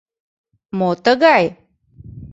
[0.77, 1.45] —Мо тыгай?